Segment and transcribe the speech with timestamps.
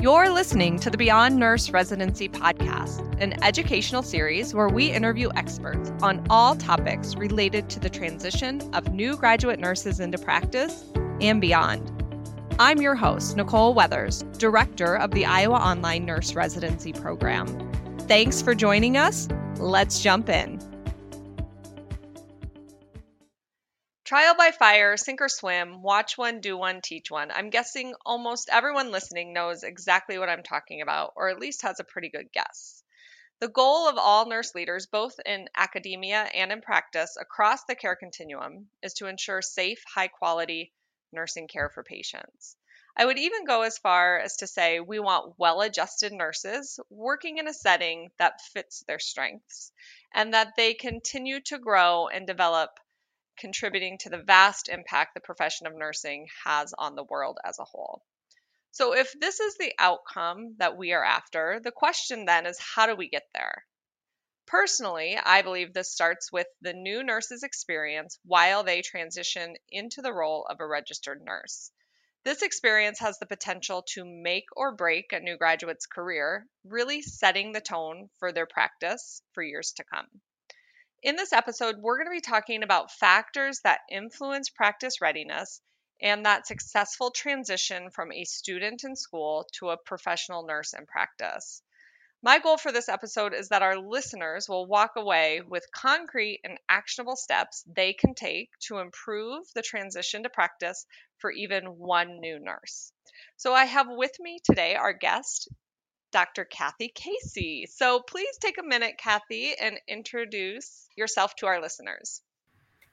[0.00, 5.90] You're listening to the Beyond Nurse Residency Podcast, an educational series where we interview experts
[6.02, 10.84] on all topics related to the transition of new graduate nurses into practice
[11.20, 11.90] and beyond.
[12.60, 17.48] I'm your host, Nicole Weathers, Director of the Iowa Online Nurse Residency Program.
[18.02, 19.26] Thanks for joining us.
[19.56, 20.60] Let's jump in.
[24.08, 27.30] Trial by fire, sink or swim, watch one, do one, teach one.
[27.30, 31.78] I'm guessing almost everyone listening knows exactly what I'm talking about, or at least has
[31.78, 32.82] a pretty good guess.
[33.40, 37.96] The goal of all nurse leaders, both in academia and in practice across the care
[37.96, 40.72] continuum, is to ensure safe, high quality
[41.12, 42.56] nursing care for patients.
[42.96, 47.36] I would even go as far as to say we want well adjusted nurses working
[47.36, 49.70] in a setting that fits their strengths
[50.14, 52.70] and that they continue to grow and develop
[53.38, 57.64] contributing to the vast impact the profession of nursing has on the world as a
[57.64, 58.02] whole.
[58.70, 62.86] So, if this is the outcome that we are after, the question then is how
[62.86, 63.66] do we get there?
[64.46, 70.12] Personally, I believe this starts with the new nurse's experience while they transition into the
[70.12, 71.70] role of a registered nurse.
[72.24, 77.52] This experience has the potential to make or break a new graduate's career, really setting
[77.52, 80.22] the tone for their practice for years to come.
[81.00, 85.60] In this episode, we're going to be talking about factors that influence practice readiness
[86.02, 91.62] and that successful transition from a student in school to a professional nurse in practice.
[92.20, 96.58] My goal for this episode is that our listeners will walk away with concrete and
[96.68, 100.84] actionable steps they can take to improve the transition to practice
[101.18, 102.92] for even one new nurse.
[103.36, 105.48] So, I have with me today our guest,
[106.10, 106.44] Dr.
[106.44, 107.66] Kathy Casey.
[107.70, 112.22] So please take a minute, Kathy, and introduce yourself to our listeners.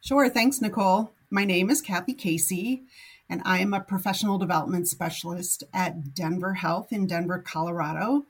[0.02, 0.30] Sure.
[0.30, 1.11] Thanks, Nicole.
[1.31, 2.83] My name is Kathy Casey,
[3.27, 8.25] and I am a professional development specialist at Denver Health in Denver, Colorado.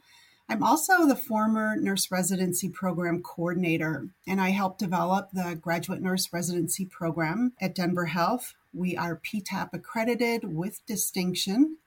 [0.47, 6.31] I'm also the former nurse residency program coordinator, and I help develop the graduate nurse
[6.31, 8.53] residency program at Denver Health.
[8.71, 11.77] We are PTAP accredited with distinction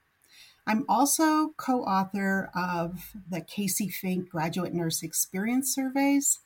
[0.67, 6.39] I'm also co author of the Casey Fink Graduate Nurse Experience Surveys,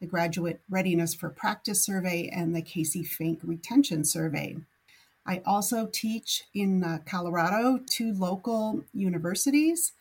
[0.00, 4.56] the Graduate Readiness for Practice Survey, and the Casey Fink Retention Survey.
[5.26, 9.92] I also teach in uh, Colorado, two local universities,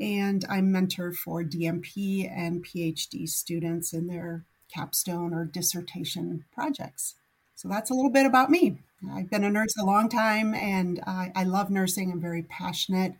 [0.00, 7.16] and I'm mentor for DNP and PhD students in their capstone or dissertation projects.
[7.62, 8.78] So that's a little bit about me.
[9.12, 12.10] I've been a nurse a long time and I, I love nursing.
[12.10, 13.12] I'm very passionate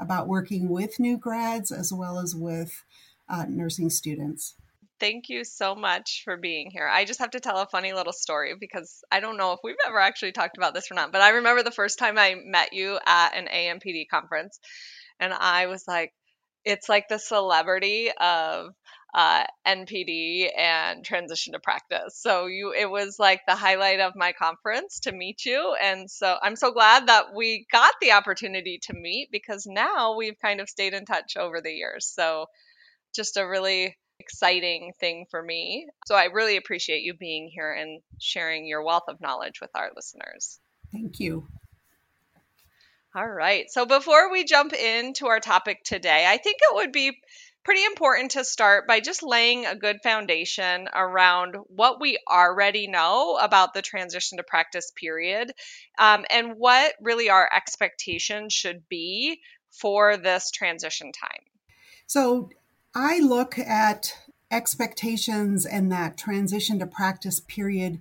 [0.00, 2.72] about working with new grads as well as with
[3.28, 4.56] uh, nursing students.
[4.98, 6.88] Thank you so much for being here.
[6.88, 9.76] I just have to tell a funny little story because I don't know if we've
[9.86, 12.72] ever actually talked about this or not, but I remember the first time I met
[12.72, 14.58] you at an ANPD conference
[15.20, 16.12] and I was like,
[16.64, 18.74] it's like the celebrity of
[19.14, 22.18] uh, NPD and transition to practice.
[22.18, 26.36] So you, it was like the highlight of my conference to meet you, and so
[26.42, 30.68] I'm so glad that we got the opportunity to meet because now we've kind of
[30.68, 32.06] stayed in touch over the years.
[32.06, 32.46] So
[33.14, 35.86] just a really exciting thing for me.
[36.06, 39.90] So I really appreciate you being here and sharing your wealth of knowledge with our
[39.94, 40.58] listeners.
[40.92, 41.46] Thank you.
[43.16, 43.66] All right.
[43.70, 47.16] So before we jump into our topic today, I think it would be
[47.64, 53.38] pretty important to start by just laying a good foundation around what we already know
[53.40, 55.50] about the transition to practice period
[55.98, 61.42] um, and what really our expectations should be for this transition time.
[62.06, 62.50] So
[62.94, 64.14] I look at
[64.50, 67.98] expectations and that transition to practice period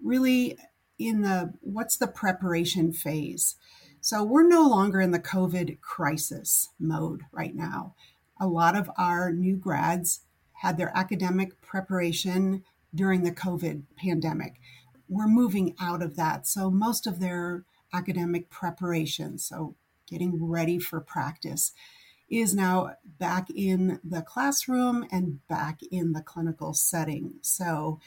[0.00, 0.56] really
[0.98, 3.56] in the what's the preparation phase.
[4.00, 7.94] So we're no longer in the COVID crisis mode right now
[8.40, 10.20] a lot of our new grads
[10.54, 14.60] had their academic preparation during the COVID pandemic.
[15.08, 16.46] We're moving out of that.
[16.46, 19.76] So most of their academic preparation, so
[20.06, 21.72] getting ready for practice,
[22.30, 27.34] is now back in the classroom and back in the clinical setting.
[27.40, 28.00] So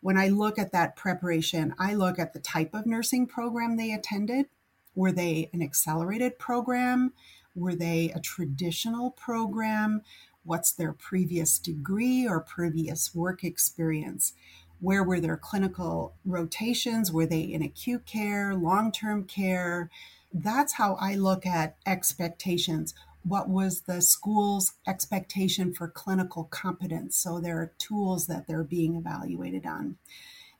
[0.00, 3.92] when I look at that preparation, I look at the type of nursing program they
[3.92, 4.46] attended.
[4.94, 7.14] Were they an accelerated program?
[7.54, 10.02] Were they a traditional program?
[10.44, 14.32] What's their previous degree or previous work experience?
[14.80, 17.12] Where were their clinical rotations?
[17.12, 19.88] Were they in acute care, long term care?
[20.32, 22.92] That's how I look at expectations.
[23.22, 27.16] What was the school's expectation for clinical competence?
[27.16, 29.96] So there are tools that they're being evaluated on.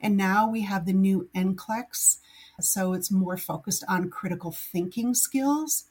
[0.01, 2.19] And now we have the new NCLEX.
[2.61, 5.85] So it's more focused on critical thinking skills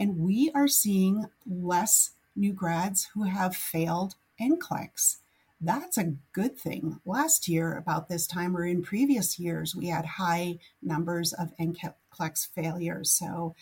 [0.00, 5.18] And we are seeing less new grads who have failed NCLEX.
[5.60, 7.00] That's a good thing.
[7.04, 12.48] Last year, about this time, or in previous years, we had high numbers of NCLEX
[12.54, 13.10] failures.
[13.10, 13.54] So,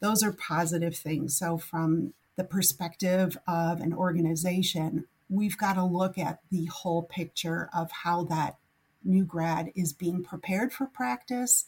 [0.00, 1.38] those are positive things.
[1.38, 7.70] So, from the perspective of an organization, we've got to look at the whole picture
[7.74, 8.58] of how that
[9.02, 11.64] new grad is being prepared for practice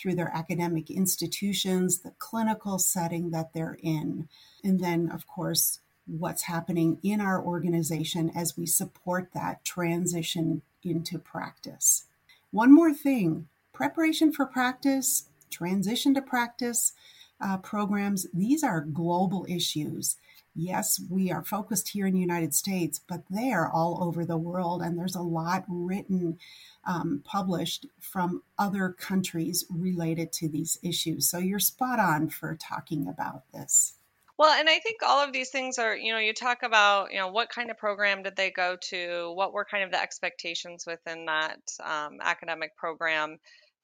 [0.00, 4.28] through their academic institutions, the clinical setting that they're in,
[4.64, 11.18] and then, of course, what's happening in our organization as we support that transition into
[11.18, 12.06] practice.
[12.50, 16.92] One more thing preparation for practice, transition to practice
[17.40, 20.16] uh, programs, these are global issues.
[20.54, 24.36] Yes, we are focused here in the United States, but they are all over the
[24.36, 26.38] world, and there's a lot written,
[26.84, 31.28] um, published from other countries related to these issues.
[31.28, 33.94] So you're spot on for talking about this.
[34.38, 37.18] Well, and I think all of these things are, you know, you talk about, you
[37.18, 39.32] know, what kind of program did they go to?
[39.34, 43.38] What were kind of the expectations within that um, academic program?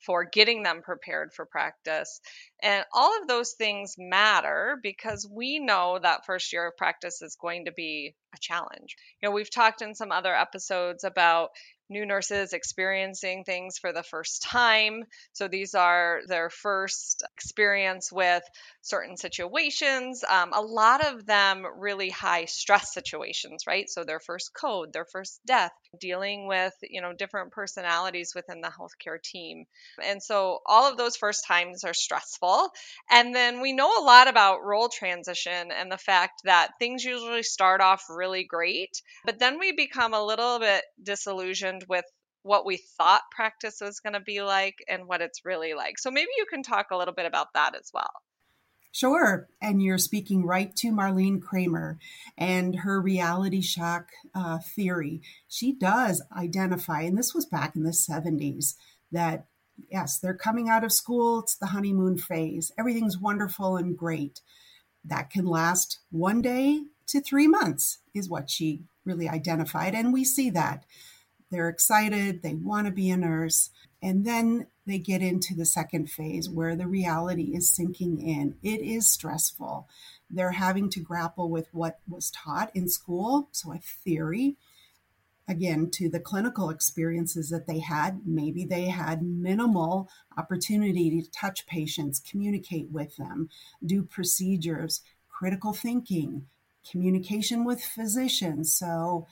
[0.05, 2.21] For getting them prepared for practice.
[2.63, 7.37] And all of those things matter because we know that first year of practice is
[7.41, 8.97] going to be a challenge.
[9.21, 11.51] You know, we've talked in some other episodes about
[11.89, 15.05] new nurses experiencing things for the first time.
[15.33, 18.43] So these are their first experience with
[18.83, 20.25] certain situations.
[20.29, 23.89] Um, a lot of them really high stress situations, right?
[23.89, 28.69] So their first code, their first death, dealing with you know different personalities within the
[28.69, 29.65] healthcare team,
[30.03, 32.71] and so all of those first times are stressful.
[33.11, 37.43] And then we know a lot about role transition and the fact that things usually
[37.43, 42.05] start off really great, but then we become a little bit disillusioned with
[42.43, 45.99] what we thought practice was going to be like and what it's really like.
[45.99, 48.11] So maybe you can talk a little bit about that as well.
[48.93, 49.49] Sure.
[49.61, 51.99] And you're speaking right to Marlene Kramer
[52.39, 55.21] and her reality shock uh, theory.
[55.49, 58.75] She does identify, and this was back in the 70s,
[59.13, 59.49] that
[59.91, 64.41] yes, they're coming out of school, it's the honeymoon phase, everything's wonderful and great.
[65.05, 69.95] That can last one day to three months, is what she really identified.
[69.95, 70.85] And we see that.
[71.51, 73.71] They're excited, they want to be a nurse.
[74.03, 78.57] And then they get into the second phase where the reality is sinking in.
[78.63, 79.89] It is stressful.
[80.31, 84.57] They're having to grapple with what was taught in school, so a theory.
[85.49, 91.67] Again, to the clinical experiences that they had, maybe they had minimal opportunity to touch
[91.67, 93.49] patients, communicate with them,
[93.85, 96.47] do procedures, critical thinking,
[96.91, 98.73] communication with physicians.
[98.75, 99.27] So,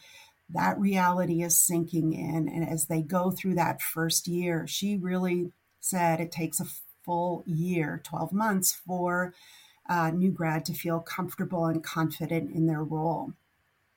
[0.50, 2.48] that reality is sinking in.
[2.48, 6.66] And as they go through that first year, she really said it takes a
[7.04, 9.34] full year, 12 months, for
[9.88, 13.32] a new grad to feel comfortable and confident in their role.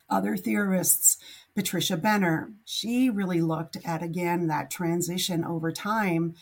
[0.10, 1.18] Other theorists,
[1.54, 6.36] Patricia Benner, she really looked at again that transition over time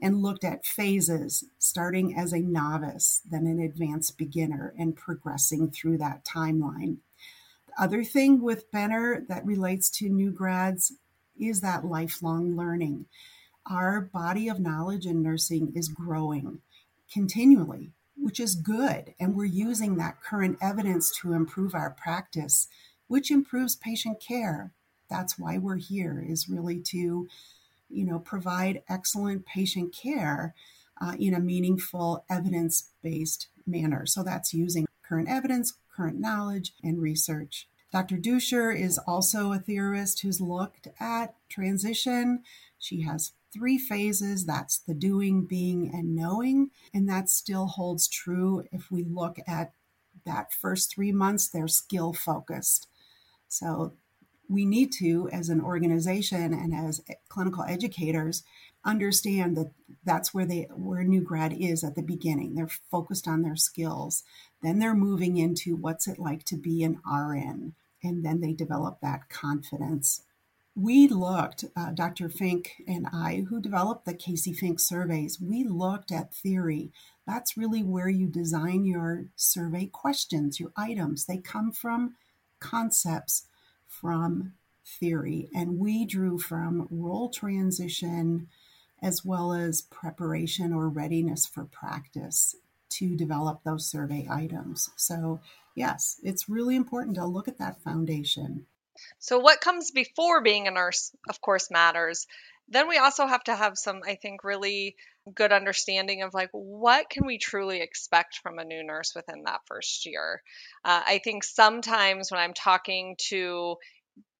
[0.00, 5.98] and looked at phases, starting as a novice, then an advanced beginner, and progressing through
[5.98, 6.96] that timeline
[7.78, 10.92] other thing with Benner that relates to new grads
[11.38, 13.06] is that lifelong learning.
[13.66, 16.60] Our body of knowledge in nursing is growing
[17.12, 19.14] continually, which is good.
[19.20, 22.68] And we're using that current evidence to improve our practice,
[23.06, 24.72] which improves patient care.
[25.10, 27.28] That's why we're here, is really to,
[27.90, 30.54] you know, provide excellent patient care
[31.00, 34.06] uh, in a meaningful, evidence based manner.
[34.06, 37.68] So that's using current evidence, current knowledge, and research.
[37.92, 38.16] Dr.
[38.16, 42.42] Duchscher is also a theorist who's looked at transition.
[42.78, 46.70] She has three phases that's the doing, being, and knowing.
[46.94, 49.72] And that still holds true if we look at
[50.24, 52.88] that first three months, they're skill focused.
[53.48, 53.92] So
[54.48, 58.42] we need to, as an organization and as clinical educators,
[58.84, 59.72] understand that
[60.04, 62.54] that's where they where new grad is at the beginning.
[62.54, 64.24] They're focused on their skills.
[64.62, 69.00] Then they're moving into what's it like to be an RN, and then they develop
[69.00, 70.22] that confidence.
[70.74, 72.30] We looked, uh, Dr.
[72.30, 76.92] Fink and I, who developed the Casey Fink surveys, we looked at theory.
[77.26, 81.26] That's really where you design your survey questions, your items.
[81.26, 82.14] They come from
[82.58, 83.48] concepts
[83.86, 84.54] from
[84.86, 85.50] theory.
[85.54, 88.48] And we drew from role transition
[89.02, 92.54] as well as preparation or readiness for practice
[92.90, 94.90] to develop those survey items.
[94.96, 95.40] So,
[95.74, 98.66] yes, it's really important to look at that foundation.
[99.18, 102.26] So, what comes before being a nurse, of course, matters.
[102.68, 104.96] Then we also have to have some, I think, really
[105.34, 109.60] good understanding of like what can we truly expect from a new nurse within that
[109.66, 110.42] first year.
[110.84, 113.76] Uh, I think sometimes when I'm talking to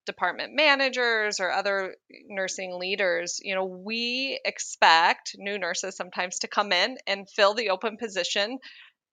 [0.07, 1.97] department managers or other
[2.29, 7.71] nursing leaders, you know, we expect new nurses sometimes to come in and fill the
[7.71, 8.59] open position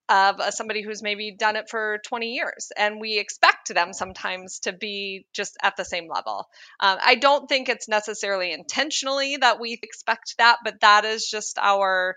[0.10, 2.72] of uh, somebody who's maybe done it for 20 years.
[2.76, 6.48] And we expect them sometimes to be just at the same level.
[6.80, 11.60] Um, I don't think it's necessarily intentionally that we expect that, but that is just
[11.60, 12.16] our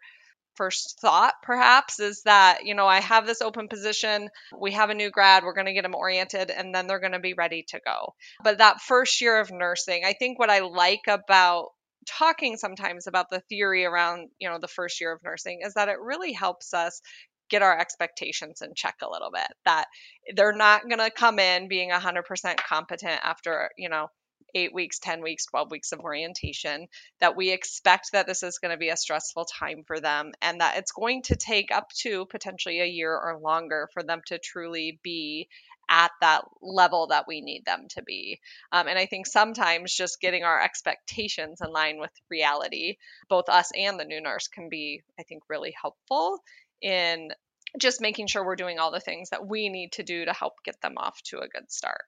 [0.57, 4.29] first thought perhaps is that you know i have this open position
[4.59, 7.13] we have a new grad we're going to get them oriented and then they're going
[7.13, 8.15] to be ready to go.
[8.43, 11.69] But that first year of nursing i think what i like about
[12.07, 15.89] talking sometimes about the theory around you know the first year of nursing is that
[15.89, 17.01] it really helps us
[17.49, 19.87] get our expectations in check a little bit that
[20.35, 24.09] they're not going to come in being 100% competent after you know
[24.55, 26.87] eight weeks, 10 weeks, 12 weeks of orientation,
[27.21, 30.61] that we expect that this is going to be a stressful time for them and
[30.61, 34.39] that it's going to take up to potentially a year or longer for them to
[34.39, 35.49] truly be
[35.89, 38.41] at that level that we need them to be.
[38.73, 42.97] Um, and I think sometimes just getting our expectations in line with reality,
[43.29, 46.39] both us and the new nurse, can be, I think, really helpful
[46.81, 47.31] in
[47.79, 50.55] just making sure we're doing all the things that we need to do to help
[50.65, 52.05] get them off to a good start.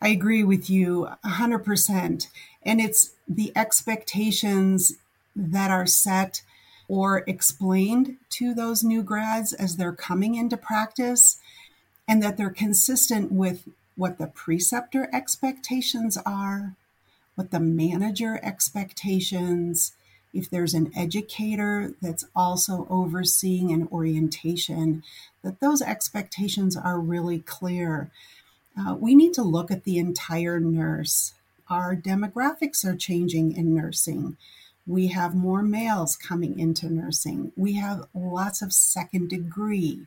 [0.00, 2.28] I agree with you 100%.
[2.62, 4.94] And it's the expectations
[5.34, 6.42] that are set
[6.88, 11.38] or explained to those new grads as they're coming into practice,
[12.06, 13.66] and that they're consistent with
[13.96, 16.74] what the preceptor expectations are,
[17.34, 19.92] what the manager expectations,
[20.34, 25.02] if there's an educator that's also overseeing an orientation,
[25.42, 28.10] that those expectations are really clear.
[28.78, 31.34] Uh, we need to look at the entire nurse.
[31.68, 34.36] Our demographics are changing in nursing.
[34.86, 37.52] We have more males coming into nursing.
[37.56, 40.06] We have lots of second degree.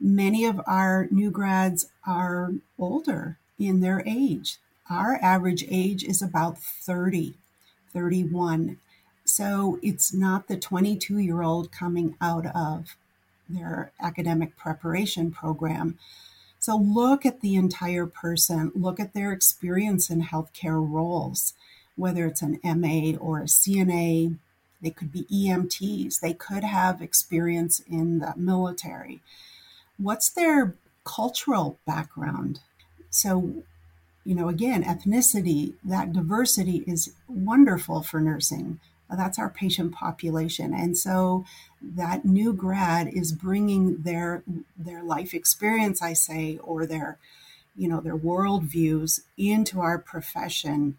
[0.00, 4.58] Many of our new grads are older in their age.
[4.88, 7.34] Our average age is about 30,
[7.92, 8.78] 31.
[9.24, 12.96] So it's not the 22 year old coming out of
[13.48, 15.98] their academic preparation program.
[16.64, 21.52] So look at the entire person, look at their experience in healthcare roles,
[21.94, 24.38] whether it's an MA or a CNA.
[24.80, 29.20] They could be EMTs, they could have experience in the military.
[29.98, 32.60] What's their cultural background?
[33.10, 33.62] So,
[34.24, 38.80] you know, again, ethnicity, that diversity is wonderful for nursing
[39.16, 41.44] that's our patient population and so
[41.96, 44.42] that new grad is bringing their
[44.76, 47.18] their life experience i say or their
[47.76, 50.96] you know their world views into our profession.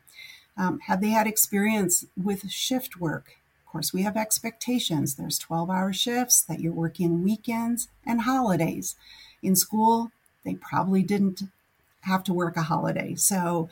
[0.57, 3.37] Um, have they had experience with shift work?
[3.65, 5.15] Of course we have expectations.
[5.15, 8.95] There's 12 hour shifts that you're working weekends and holidays.
[9.41, 10.11] In school
[10.43, 11.43] they probably didn't
[12.01, 13.15] have to work a holiday.
[13.15, 13.67] So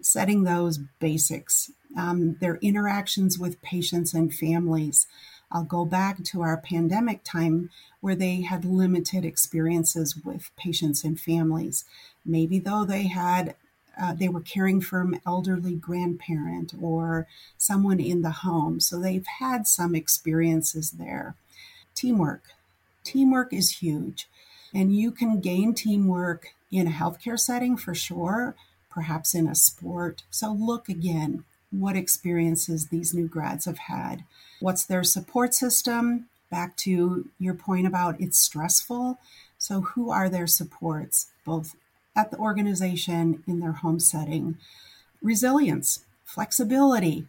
[0.00, 5.06] setting those basics, um, their interactions with patients and families.
[5.50, 11.18] I'll go back to our pandemic time where they had limited experiences with patients and
[11.18, 11.84] families.
[12.24, 13.54] Maybe though they had
[14.00, 17.26] uh, they were caring for an elderly grandparent or
[17.56, 18.78] someone in the home.
[18.78, 21.34] So they've had some experiences there.
[21.94, 22.44] Teamwork.
[23.02, 24.28] Teamwork is huge.
[24.72, 28.54] And you can gain teamwork in a healthcare setting for sure,
[28.90, 30.22] perhaps in a sport.
[30.30, 34.24] So look again what experiences these new grads have had.
[34.60, 36.28] What's their support system?
[36.50, 39.18] Back to your point about it's stressful.
[39.58, 41.74] So, who are their supports, both
[42.16, 44.56] at the organization, in their home setting?
[45.22, 47.26] Resilience, flexibility.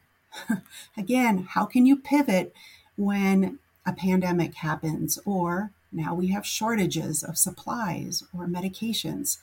[0.97, 2.53] Again, how can you pivot
[2.95, 9.37] when a pandemic happens or now we have shortages of supplies or medications?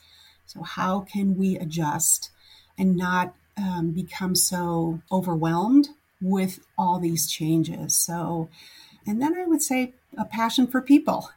[0.45, 2.31] So, how can we adjust
[2.77, 5.89] and not um, become so overwhelmed
[6.21, 7.95] with all these changes?
[7.95, 8.49] So,
[9.05, 11.29] and then I would say a passion for people.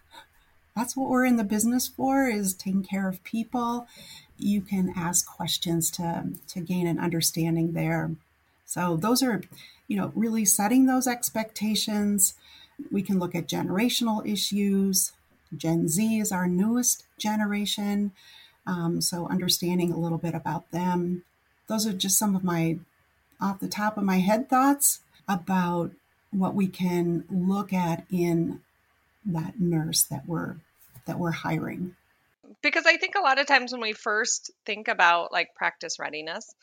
[0.76, 3.87] That's what we're in the business for is taking care of people.
[4.38, 8.12] You can ask questions to, to gain an understanding there.
[8.64, 9.42] So those are,
[9.88, 12.34] you know, really setting those expectations.
[12.90, 15.12] We can look at generational issues.
[15.56, 18.12] Gen Z is our newest generation.
[18.66, 21.25] Um, so, understanding a little bit about them.
[21.66, 22.78] Those are just some of my
[23.40, 25.90] off the top of my head thoughts about
[26.30, 28.61] what we can look at in
[29.25, 30.56] that nurse that we're
[31.06, 31.94] that we're hiring.
[32.62, 36.54] Because i think a lot of times when we first think about like practice readiness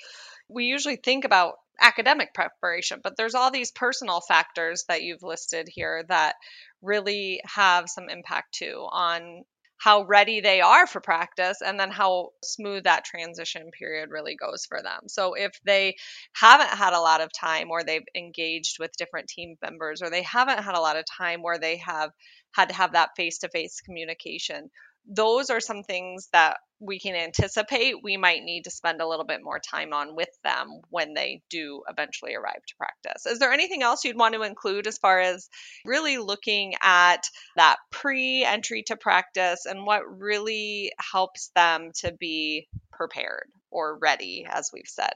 [0.49, 5.67] we usually think about academic preparation, but there's all these personal factors that you've listed
[5.71, 6.35] here that
[6.81, 9.43] really have some impact too on
[9.77, 14.65] how ready they are for practice and then how smooth that transition period really goes
[14.65, 15.07] for them.
[15.07, 15.95] So if they
[16.33, 20.23] haven't had a lot of time or they've engaged with different team members or they
[20.23, 22.11] haven't had a lot of time where they have
[22.51, 24.69] had to have that face to face communication,
[25.07, 29.25] those are some things that we can anticipate we might need to spend a little
[29.25, 33.25] bit more time on with them when they do eventually arrive to practice.
[33.25, 35.49] Is there anything else you'd want to include as far as
[35.85, 42.67] really looking at that pre entry to practice and what really helps them to be
[42.91, 45.13] prepared or ready, as we've said?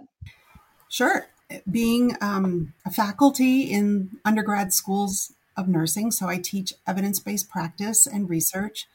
[0.90, 1.28] Sure.
[1.70, 8.08] Being um, a faculty in undergrad schools of nursing, so I teach evidence based practice
[8.08, 8.88] and research.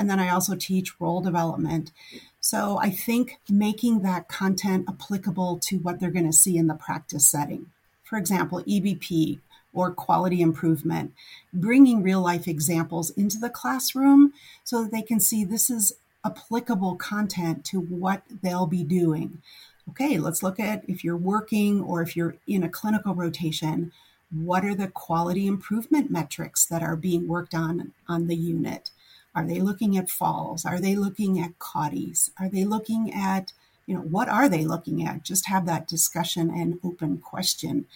[0.00, 1.92] And then I also teach role development.
[2.40, 6.74] So I think making that content applicable to what they're going to see in the
[6.74, 7.66] practice setting.
[8.02, 9.40] For example, EBP
[9.74, 11.12] or quality improvement,
[11.52, 14.32] bringing real life examples into the classroom
[14.64, 15.92] so that they can see this is
[16.24, 19.42] applicable content to what they'll be doing.
[19.90, 23.92] Okay, let's look at if you're working or if you're in a clinical rotation,
[24.30, 28.90] what are the quality improvement metrics that are being worked on on the unit?
[29.34, 30.64] Are they looking at falls?
[30.64, 32.30] Are they looking at CAUTIs?
[32.38, 33.52] Are they looking at,
[33.86, 35.22] you know, what are they looking at?
[35.22, 37.86] Just have that discussion and open question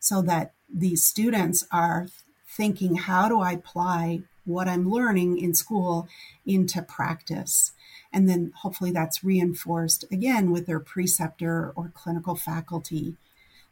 [0.00, 2.08] so that these students are
[2.48, 6.08] thinking, how do I apply what I'm learning in school
[6.44, 7.72] into practice?
[8.12, 13.14] And then hopefully that's reinforced again with their preceptor or clinical faculty.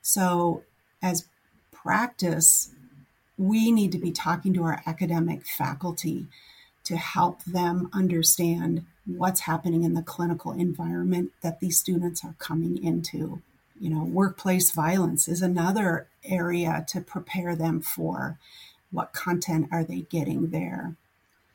[0.01, 0.63] So,
[1.03, 1.27] as
[1.73, 2.71] practice,
[3.37, 6.27] we need to be talking to our academic faculty
[6.89, 12.83] to help them understand what's happening in the clinical environment that these students are coming
[12.83, 13.43] into.
[13.79, 18.39] You know, workplace violence is another area to prepare them for.
[18.91, 20.97] What content are they getting there?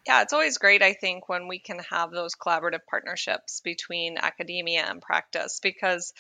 [0.06, 4.86] Yeah, it's always great, I think, when we can have those collaborative partnerships between academia
[4.88, 6.14] and practice because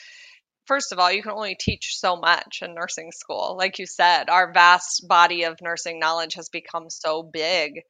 [0.65, 3.55] first of all, you can only teach so much in nursing school.
[3.59, 7.83] Like you said, our vast body of nursing knowledge has become so big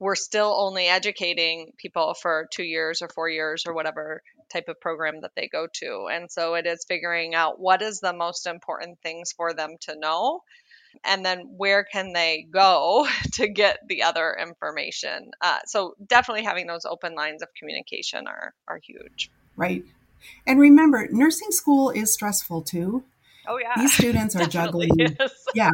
[0.00, 4.80] we're still only educating people for two years or four years or whatever type of
[4.80, 6.08] program that they go to.
[6.10, 9.98] And so it is figuring out what is the most important things for them to
[9.98, 10.42] know
[11.04, 15.30] and then where can they go to get the other information.
[15.40, 19.30] Uh, so definitely having those open lines of communication are, are huge.
[19.54, 19.84] Right.
[20.46, 23.04] And remember, nursing school is stressful too.
[23.46, 23.74] Oh yeah.
[23.76, 24.90] These students are juggling.
[24.98, 25.30] Is.
[25.54, 25.70] Yeah.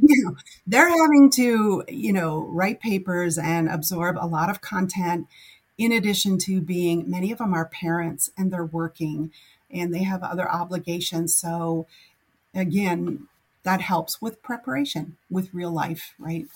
[0.00, 0.36] You know,
[0.66, 5.26] they're having to, you know, write papers and absorb a lot of content
[5.78, 9.30] in addition to being many of them are parents and they're working
[9.70, 11.34] and they have other obligations.
[11.34, 11.86] So
[12.54, 13.28] again,
[13.64, 16.46] that helps with preparation with real life, right?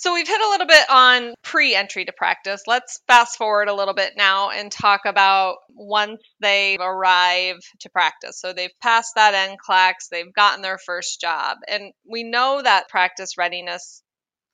[0.00, 2.62] So we've hit a little bit on pre entry to practice.
[2.66, 8.40] Let's fast forward a little bit now and talk about once they arrive to practice.
[8.40, 11.58] So they've passed that NCLEX, they've gotten their first job.
[11.68, 14.02] And we know that practice readiness,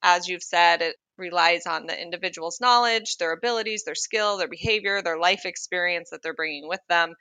[0.03, 5.01] as you've said, it relies on the individual's knowledge, their abilities, their skill, their behavior,
[5.01, 7.15] their life experience that they're bringing with them.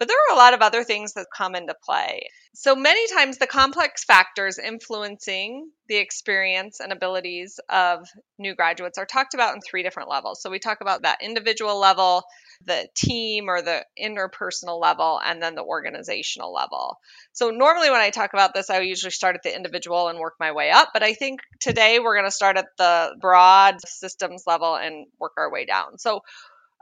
[0.00, 2.22] But there are a lot of other things that come into play.
[2.54, 8.08] So many times, the complex factors influencing the experience and abilities of
[8.38, 10.40] new graduates are talked about in three different levels.
[10.42, 12.24] So we talk about that individual level,
[12.64, 16.96] the team or the interpersonal level, and then the organizational level.
[17.32, 20.36] So normally, when I talk about this, I usually start at the individual and work
[20.40, 20.88] my way up.
[20.94, 25.32] But I think today we're going to start at the broad systems level and work
[25.36, 25.98] our way down.
[25.98, 26.22] So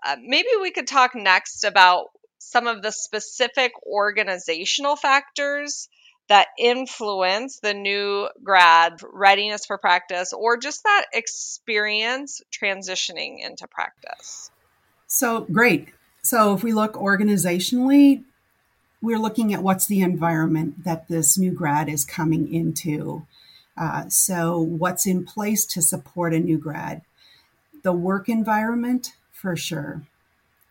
[0.06, 2.06] uh, maybe we could talk next about
[2.38, 5.88] some of the specific organizational factors
[6.28, 14.50] that influence the new grad readiness for practice or just that experience transitioning into practice?
[15.06, 15.88] So, great.
[16.22, 18.24] So, if we look organizationally,
[19.00, 23.26] we're looking at what's the environment that this new grad is coming into.
[23.76, 27.02] Uh, so, what's in place to support a new grad?
[27.82, 30.02] The work environment, for sure.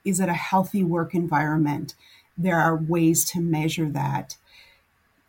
[0.07, 1.93] Is it a healthy work environment?
[2.37, 4.37] There are ways to measure that.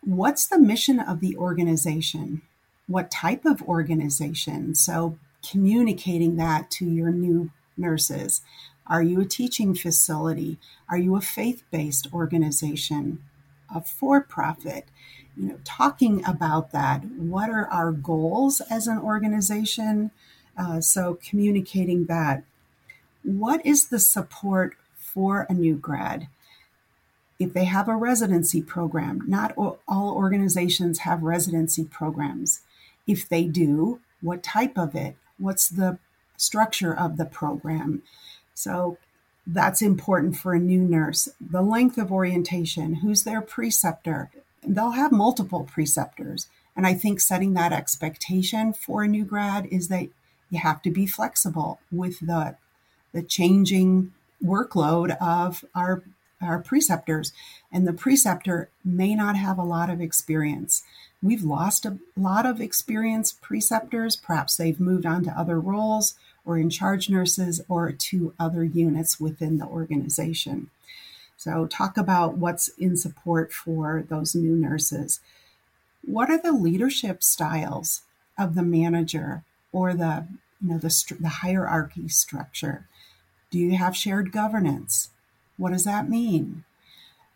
[0.01, 2.43] What's the mission of the organization?
[2.87, 4.75] What type of organization?
[4.75, 5.17] So,
[5.49, 8.41] communicating that to your new nurses.
[8.87, 10.57] Are you a teaching facility?
[10.89, 13.23] Are you a faith based organization?
[13.73, 14.85] A for profit?
[15.35, 17.03] You know, talking about that.
[17.05, 20.11] What are our goals as an organization?
[20.57, 22.43] Uh, so, communicating that
[23.23, 26.27] what is the support for a new grad?
[27.39, 29.23] if they have a residency program.
[29.25, 32.61] Not all organizations have residency programs.
[33.07, 35.15] If they do, what type of it?
[35.37, 35.97] What's the
[36.35, 38.03] structure of the program?
[38.53, 38.97] So
[39.47, 41.29] that's important for a new nurse.
[41.39, 44.29] The length of orientation, who's their preceptor?
[44.61, 46.47] They'll have multiple preceptors.
[46.75, 50.09] And I think setting that expectation for a new grad is that
[50.49, 52.57] you have to be flexible with the
[53.13, 56.03] the changing workload of our
[56.41, 57.33] our preceptors.
[57.71, 60.83] And the preceptor may not have a lot of experience.
[61.21, 64.15] We've lost a lot of experienced preceptors.
[64.15, 69.19] Perhaps they've moved on to other roles or in charge nurses or to other units
[69.19, 70.69] within the organization.
[71.35, 75.19] So talk about what's in support for those new nurses.
[76.05, 78.01] What are the leadership styles
[78.37, 80.25] of the manager or the
[80.61, 82.87] you know the, the hierarchy structure
[83.51, 85.09] do you have shared governance?
[85.57, 86.63] What does that mean?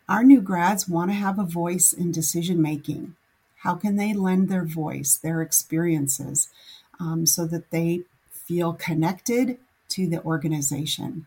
[0.08, 3.16] Our new grads want to have a voice in decision making.
[3.58, 6.48] How can they lend their voice, their experiences,
[7.00, 11.26] um, so that they feel connected to the organization?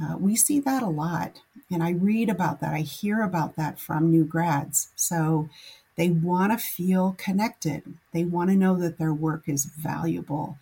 [0.00, 1.40] Uh, we see that a lot,
[1.70, 2.72] and I read about that.
[2.72, 4.90] I hear about that from new grads.
[4.96, 5.48] So
[5.96, 7.82] they want to feel connected.
[8.12, 10.58] They want to know that their work is valuable,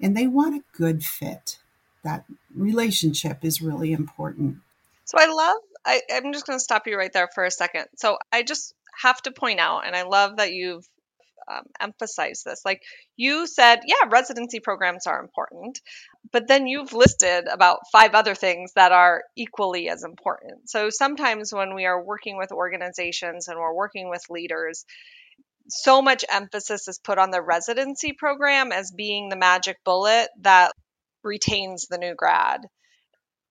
[0.00, 1.58] and they want a good fit
[2.04, 4.58] that relationship is really important.
[5.04, 7.86] So I love, I, I'm just going to stop you right there for a second.
[7.96, 10.86] So I just have to point out, and I love that you've
[11.50, 12.62] um, emphasized this.
[12.64, 12.82] Like
[13.16, 15.80] you said, yeah, residency programs are important,
[16.30, 20.68] but then you've listed about five other things that are equally as important.
[20.68, 24.84] So sometimes when we are working with organizations and we're working with leaders,
[25.68, 30.72] so much emphasis is put on the residency program as being the magic bullet that
[31.28, 32.62] retains the new grad.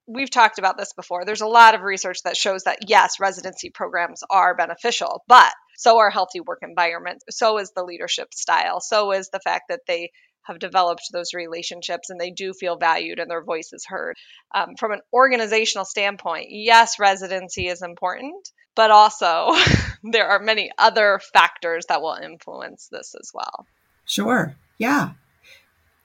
[0.07, 1.25] We've talked about this before.
[1.25, 5.99] There's a lot of research that shows that yes, residency programs are beneficial, but so
[5.99, 7.25] are healthy work environments.
[7.29, 8.79] So is the leadership style.
[8.81, 10.11] So is the fact that they
[10.47, 14.15] have developed those relationships and they do feel valued and their voice is heard.
[14.55, 19.51] Um, from an organizational standpoint, yes, residency is important, but also
[20.03, 23.67] there are many other factors that will influence this as well.
[24.05, 24.55] Sure.
[24.77, 25.11] Yeah.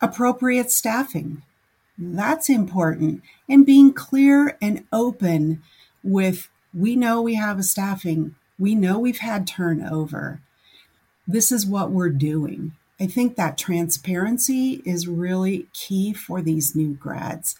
[0.00, 1.42] Appropriate staffing.
[2.04, 3.22] That's important.
[3.48, 5.62] And being clear and open
[6.02, 10.40] with we know we have a staffing, we know we've had turnover.
[11.28, 12.72] This is what we're doing.
[12.98, 17.56] I think that transparency is really key for these new grads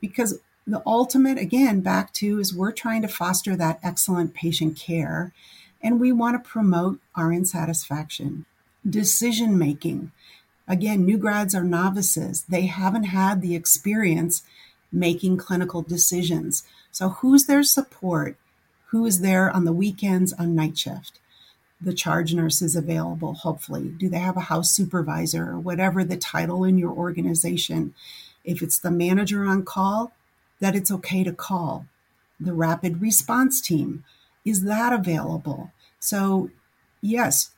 [0.00, 5.32] because the ultimate, again, back to is we're trying to foster that excellent patient care
[5.82, 8.46] and we want to promote our satisfaction.
[8.88, 10.12] Decision making.
[10.68, 12.44] Again, new grads are novices.
[12.48, 14.42] They haven't had the experience
[14.92, 16.64] making clinical decisions.
[16.90, 18.36] So, who's their support?
[18.88, 21.18] Who is there on the weekends on night shift?
[21.80, 23.88] The charge nurse is available, hopefully.
[23.88, 27.94] Do they have a house supervisor or whatever the title in your organization?
[28.44, 30.12] If it's the manager on call,
[30.60, 31.86] that it's okay to call.
[32.38, 34.04] The rapid response team,
[34.44, 35.72] is that available?
[35.98, 36.50] So,
[37.00, 37.51] yes,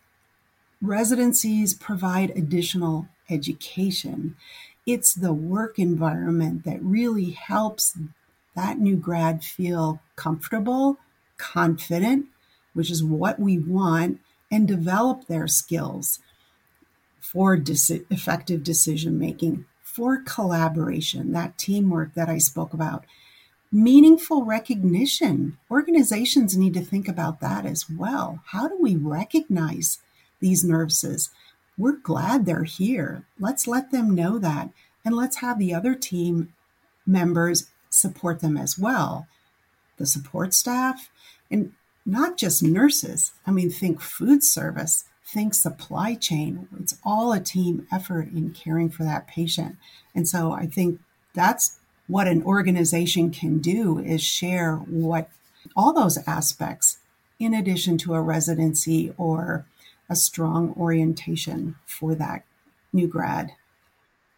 [0.83, 4.37] Residencies provide additional education.
[4.87, 7.97] It's the work environment that really helps
[8.55, 10.99] that new grad feel comfortable,
[11.39, 12.27] confident,
[12.75, 16.21] which is what we want, and develop their skills
[17.21, 23.05] for effective decision making, for collaboration, that teamwork that I spoke about.
[23.73, 25.59] Meaningful recognition.
[25.71, 28.41] Organizations need to think about that as well.
[28.47, 29.99] How do we recognize
[30.41, 31.31] these nurses.
[31.77, 33.25] We're glad they're here.
[33.39, 34.71] Let's let them know that.
[35.05, 36.53] And let's have the other team
[37.07, 39.27] members support them as well.
[39.97, 41.11] The support staff,
[41.51, 41.73] and
[42.05, 43.33] not just nurses.
[43.47, 46.69] I mean, think food service, think supply chain.
[46.81, 49.77] It's all a team effort in caring for that patient.
[50.15, 51.01] And so I think
[51.35, 55.31] that's what an organization can do is share what
[55.75, 56.99] all those aspects
[57.39, 59.65] in addition to a residency or
[60.09, 62.45] a strong orientation for that
[62.93, 63.51] new grad.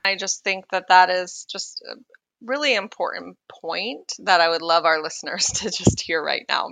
[0.04, 1.96] I just think that that is just a
[2.44, 6.70] really important point that I would love our listeners to just hear right now.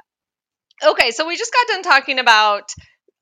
[0.83, 2.73] Okay, so we just got done talking about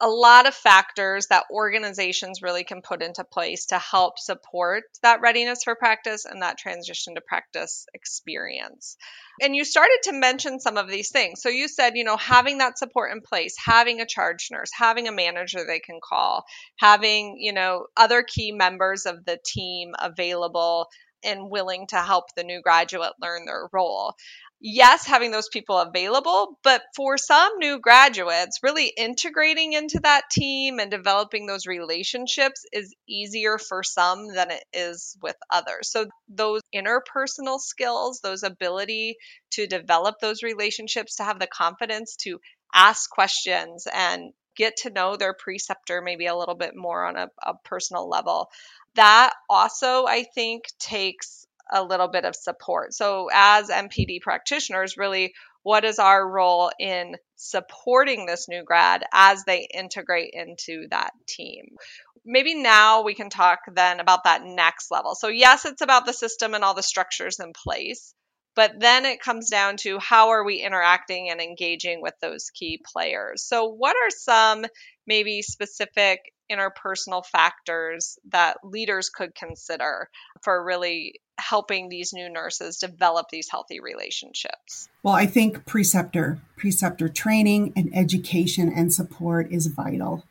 [0.03, 5.21] a lot of factors that organizations really can put into place to help support that
[5.21, 8.97] readiness for practice and that transition to practice experience.
[9.41, 11.41] And you started to mention some of these things.
[11.41, 15.07] So you said, you know, having that support in place, having a charge nurse, having
[15.07, 16.45] a manager they can call,
[16.81, 20.89] having, you know, other key members of the team available
[21.25, 24.15] and willing to help the new graduate learn their role
[24.63, 30.79] yes, having those people available, but for some new graduates, really integrating into that team
[30.79, 35.91] and developing those relationships is easier for some than it is with others.
[35.91, 39.17] So, those interpersonal skills, those ability
[39.53, 42.39] to develop those relationships, to have the confidence to
[42.73, 47.29] ask questions and get to know their preceptor maybe a little bit more on a,
[47.43, 48.49] a personal level.
[48.95, 52.93] That also, I think, takes a little bit of support.
[52.93, 59.45] So, as NPD practitioners, really, what is our role in supporting this new grad as
[59.45, 61.77] they integrate into that team?
[62.25, 65.15] Maybe now we can talk then about that next level.
[65.15, 68.15] So, yes, it's about the system and all the structures in place,
[68.55, 72.81] but then it comes down to how are we interacting and engaging with those key
[72.93, 73.43] players.
[73.43, 74.67] So, what are some
[75.07, 76.21] maybe specific
[76.53, 80.09] interpersonal factors that leaders could consider
[80.43, 84.89] for really helping these new nurses develop these healthy relationships?
[85.03, 90.25] Well, I think preceptor, preceptor training and education and support is vital.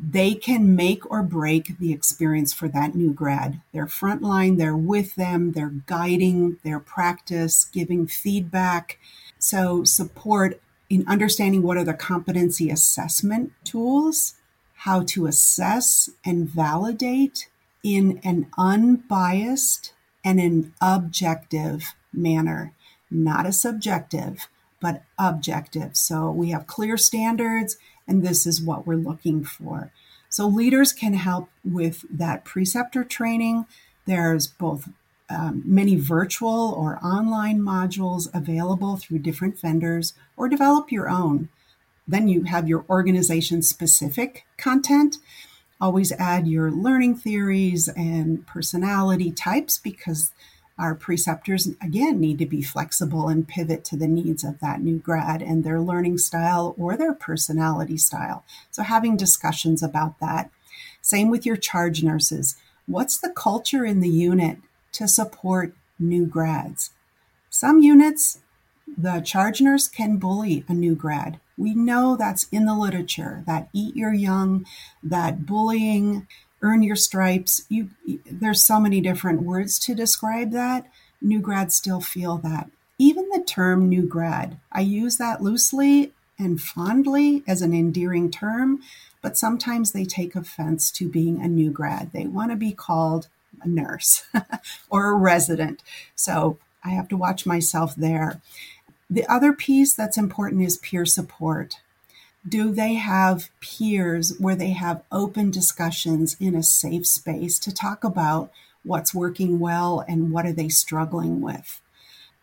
[0.00, 3.60] They can make or break the experience for that new grad.
[3.72, 8.98] They're frontline, they're with them, they're guiding their practice, giving feedback.
[9.38, 14.34] So, support in understanding what are the competency assessment tools,
[14.86, 17.48] how to assess and validate
[17.82, 19.92] in an unbiased
[20.24, 22.72] and an objective manner,
[23.10, 24.46] not a subjective,
[24.80, 25.96] but objective.
[25.96, 29.90] So we have clear standards, and this is what we're looking for.
[30.28, 33.66] So leaders can help with that preceptor training.
[34.04, 34.88] There's both
[35.28, 41.48] um, many virtual or online modules available through different vendors, or develop your own.
[42.06, 45.18] Then you have your organization specific content
[45.80, 50.32] always add your learning theories and personality types because
[50.78, 54.98] our preceptors again need to be flexible and pivot to the needs of that new
[54.98, 58.44] grad and their learning style or their personality style.
[58.70, 60.50] So having discussions about that.
[61.00, 62.56] Same with your charge nurses.
[62.86, 64.58] What's the culture in the unit
[64.92, 66.90] to support new grads?
[67.48, 68.40] Some units,
[68.86, 71.40] the charge nurse can bully a new grad.
[71.58, 74.66] We know that's in the literature that eat your young,
[75.02, 76.26] that bullying,
[76.62, 77.62] earn your stripes.
[77.68, 77.90] You,
[78.30, 80.86] there's so many different words to describe that.
[81.20, 82.70] New grads still feel that.
[82.98, 88.80] Even the term new grad, I use that loosely and fondly as an endearing term,
[89.22, 92.12] but sometimes they take offense to being a new grad.
[92.12, 93.28] They want to be called
[93.62, 94.24] a nurse
[94.90, 95.82] or a resident.
[96.14, 98.40] So I have to watch myself there.
[99.08, 101.80] The other piece that's important is peer support.
[102.46, 108.04] Do they have peers where they have open discussions in a safe space to talk
[108.04, 108.50] about
[108.82, 111.80] what's working well and what are they struggling with?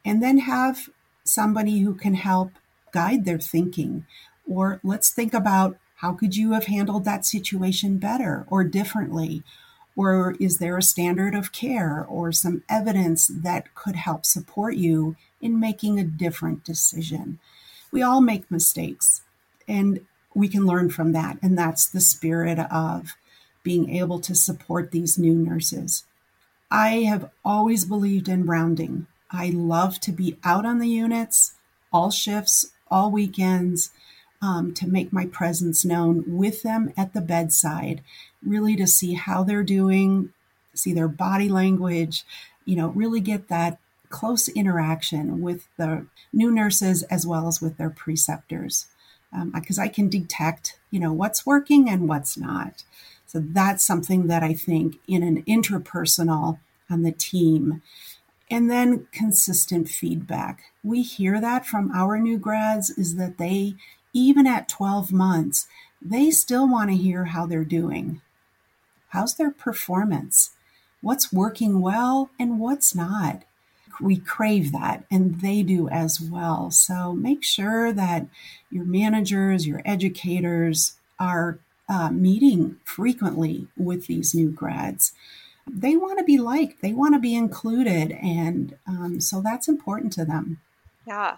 [0.06, 0.90] And then have
[1.24, 2.52] somebody who can help
[2.92, 4.06] guide their thinking.
[4.50, 9.44] Or let's think about how could you have handled that situation better or differently?
[9.96, 15.16] Or is there a standard of care or some evidence that could help support you
[15.44, 17.40] in making a different decision.
[17.92, 19.22] We all make mistakes
[19.68, 20.00] and
[20.34, 21.38] we can learn from that.
[21.44, 23.16] And that's the spirit of
[23.62, 26.06] being able to support these new nurses.
[26.72, 29.06] I have always believed in rounding.
[29.30, 31.54] I love to be out on the units,
[31.92, 33.92] all shifts, all weekends,
[34.42, 38.02] um, to make my presence known with them at the bedside,
[38.46, 40.34] really to see how they're doing,
[40.74, 42.26] see their body language,
[42.66, 43.80] you know, really get that
[44.14, 48.86] close interaction with the new nurses as well as with their preceptors
[49.56, 52.84] because um, I can detect, you know, what's working and what's not.
[53.26, 56.60] So that's something that I think in an interpersonal
[56.92, 57.82] on the team.
[58.52, 60.62] And then consistent feedback.
[60.84, 63.74] We hear that from our new grads is that they,
[64.14, 65.68] even at 12 months,
[66.00, 68.22] they still want to hear how they're doing.
[69.10, 70.52] How's their performance?
[71.02, 73.44] What's working well and what's not?
[74.00, 76.72] We crave that and they do as well.
[76.72, 78.28] So make sure that
[78.70, 85.14] your managers, your educators are uh, meeting frequently with these new grads.
[85.70, 88.12] They want to be liked, they want to be included.
[88.12, 90.60] And um, so that's important to them.
[91.08, 91.38] Yeah.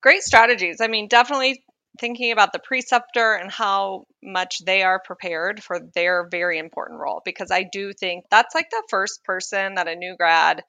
[0.00, 0.80] Great strategies.
[0.80, 1.62] I mean, definitely
[1.98, 7.20] thinking about the preceptor and how much they are prepared for their very important role
[7.24, 10.62] because I do think that's like the first person that a new grad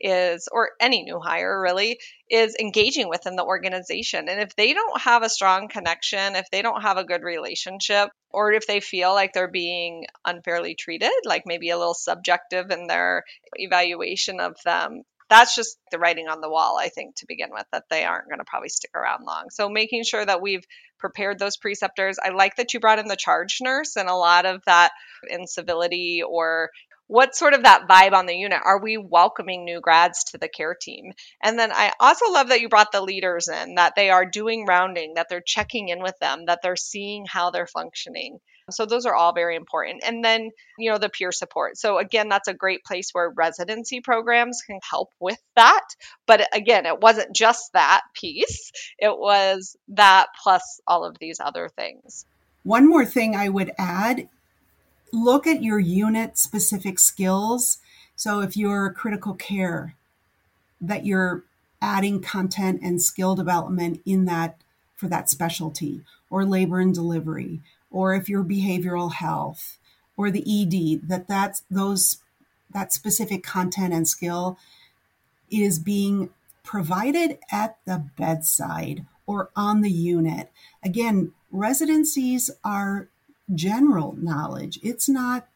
[0.00, 1.98] is, or any new hire really,
[2.30, 4.28] is engaging within the organization.
[4.28, 8.10] And if they don't have a strong connection, if they don't have a good relationship,
[8.30, 12.86] or if they feel like they're being unfairly treated, like maybe a little subjective in
[12.86, 17.48] their evaluation of them, that's just the writing on the wall, I think, to begin
[17.50, 19.46] with, that they aren't going to probably stick around long.
[19.50, 20.64] So making sure that we've
[20.98, 22.18] prepared those preceptors.
[22.22, 24.90] I like that you brought in the charge nurse and a lot of that
[25.28, 26.70] incivility or
[27.06, 28.60] what's sort of that vibe on the unit?
[28.64, 31.12] Are we welcoming new grads to the care team?
[31.42, 34.66] And then I also love that you brought the leaders in, that they are doing
[34.66, 38.38] rounding, that they're checking in with them, that they're seeing how they're functioning.
[38.70, 40.02] So those are all very important.
[40.06, 41.76] And then, you know, the peer support.
[41.76, 45.84] So again, that's a great place where residency programs can help with that.
[46.26, 48.72] But again, it wasn't just that piece.
[48.98, 52.24] It was that plus all of these other things.
[52.62, 54.30] One more thing I would add
[55.14, 57.78] look at your unit specific skills.
[58.16, 59.94] So if you're critical care,
[60.80, 61.44] that you're
[61.80, 64.56] adding content and skill development in that
[64.96, 69.78] for that specialty or labor and delivery or if you're behavioral health
[70.16, 72.18] or the ed that that's those
[72.72, 74.56] that specific content and skill
[75.50, 76.30] is being
[76.62, 80.50] provided at the bedside or on the unit
[80.82, 83.08] again residencies are
[83.52, 84.78] general knowledge.
[84.82, 85.46] It's not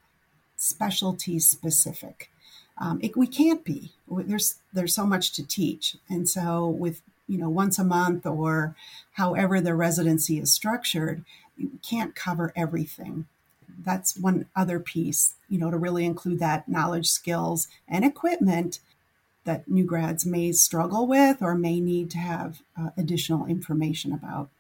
[0.56, 2.30] specialty specific.
[2.78, 3.92] Um, it, we can't be.
[4.08, 8.76] There's there's so much to teach, and so with you know once a month or
[9.12, 11.24] however the residency is structured,
[11.56, 13.26] you can't cover everything.
[13.84, 18.80] That's one other piece, you know, to really include that knowledge, skills, and equipment
[19.44, 24.50] that new grads may struggle with or may need to have uh, additional information about.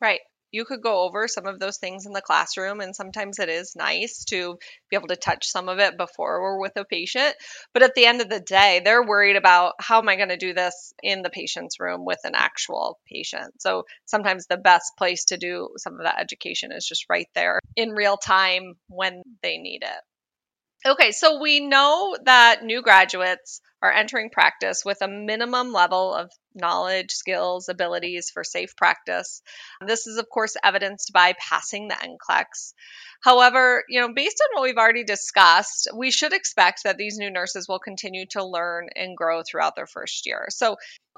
[0.00, 0.20] Right
[0.52, 3.74] you could go over some of those things in the classroom and sometimes it is
[3.76, 4.58] nice to
[4.90, 7.34] be able to touch some of it before we're with a patient.
[7.72, 10.36] But at the end of the day they're worried about how am i going to
[10.36, 13.60] do this in the patient's room with an actual patient?
[13.60, 17.60] So sometimes the best place to do some of that education is just right there
[17.74, 20.88] in real time when they need it.
[20.88, 26.30] Okay so we know that new graduates are entering practice with a minimum level of
[26.56, 29.42] knowledge, skills, abilities for safe practice.
[29.86, 32.74] This is, of course, evidenced by passing the NCLEX.
[33.20, 37.30] However, you know, based on what we've already discussed, we should expect that these new
[37.30, 40.46] nurses will continue to learn and grow throughout their first year.
[40.50, 40.76] So,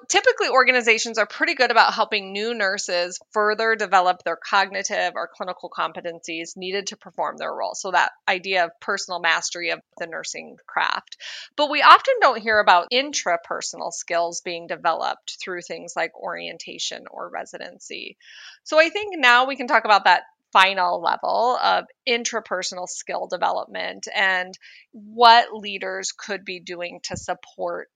[0.08, 5.70] typically, organizations are pretty good about helping new nurses further develop their cognitive or clinical
[5.70, 7.74] competencies needed to perform their role.
[7.74, 11.16] So, that idea of personal mastery of the nursing craft.
[11.56, 17.28] But we often don't hear about intrapersonal skills being developed through things like orientation or
[17.28, 18.16] residency.
[18.64, 24.08] So, I think now we can talk about that final level of intrapersonal skill development
[24.14, 24.54] and
[24.92, 27.90] what leaders could be doing to support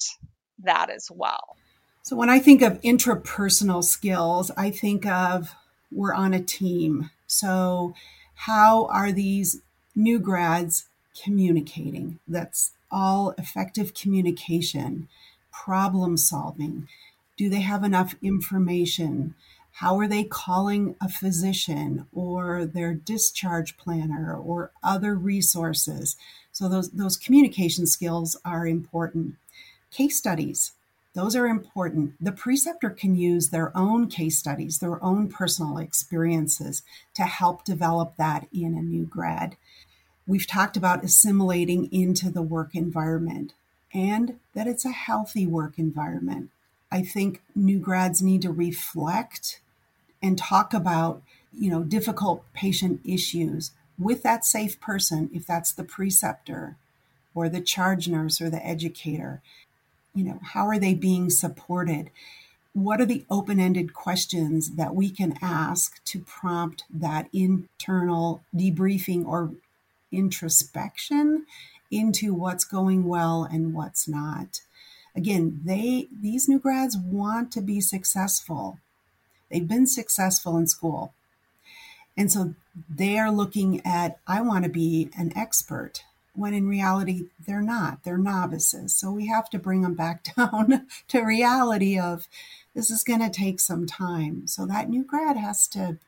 [0.64, 1.56] that as well.
[2.02, 5.54] So, when I think of intrapersonal skills, I think of
[5.90, 7.10] we're on a team.
[7.26, 7.94] So,
[8.34, 9.60] how are these
[9.94, 10.88] new grads
[11.22, 12.18] communicating?
[12.26, 15.08] That's all effective communication,
[15.52, 16.88] problem solving.
[17.36, 19.34] Do they have enough information?
[19.82, 26.16] How are they calling a physician or their discharge planner or other resources?
[26.52, 29.34] So those those communication skills are important.
[29.90, 30.74] Case studies,
[31.14, 32.14] those are important.
[32.20, 38.14] The preceptor can use their own case studies, their own personal experiences to help develop
[38.18, 39.56] that in a new grad.
[40.28, 43.52] We've talked about assimilating into the work environment
[43.92, 46.50] and that it's a healthy work environment.
[46.92, 49.58] I think new grads need to reflect
[50.22, 55.84] and talk about, you know, difficult patient issues with that safe person, if that's the
[55.84, 56.76] preceptor
[57.34, 59.42] or the charge nurse or the educator.
[60.14, 62.10] You know, how are they being supported?
[62.74, 69.26] What are the open ended questions that we can ask to prompt that internal debriefing
[69.26, 69.52] or
[70.10, 71.46] introspection
[71.90, 74.60] into what's going well and what's not?
[75.14, 78.78] Again, they these new grads want to be successful.
[79.52, 81.12] They've been successful in school.
[82.16, 82.54] And so
[82.88, 88.04] they are looking at, I want to be an expert, when in reality, they're not.
[88.04, 88.94] They're novices.
[88.94, 92.26] So we have to bring them back down to reality of
[92.74, 94.46] this is going to take some time.
[94.46, 95.98] So that new grad has to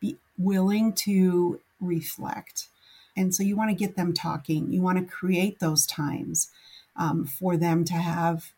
[0.00, 2.68] be willing to reflect.
[3.16, 4.72] And so you want to get them talking.
[4.72, 6.50] You want to create those times
[6.96, 8.52] um, for them to have,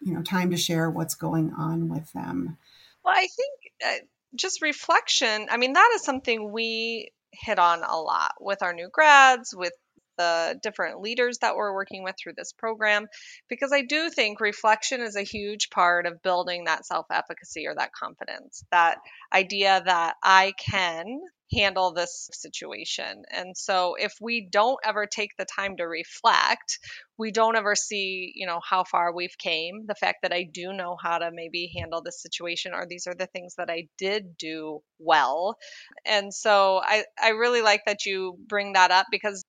[0.00, 2.58] you know, time to share what's going on with them.
[3.04, 3.94] Well, I think Uh,
[4.34, 8.88] just reflection, I mean, that is something we hit on a lot with our new
[8.92, 9.72] grads, with
[10.18, 13.06] the different leaders that we're working with through this program
[13.48, 17.74] because I do think reflection is a huge part of building that self efficacy or
[17.76, 18.64] that confidence.
[18.70, 18.98] That
[19.32, 21.20] idea that I can
[21.52, 23.22] handle this situation.
[23.30, 26.78] And so if we don't ever take the time to reflect,
[27.16, 30.72] we don't ever see, you know, how far we've came, the fact that I do
[30.72, 34.36] know how to maybe handle this situation or these are the things that I did
[34.36, 35.56] do well.
[36.04, 39.42] And so I I really like that you bring that up because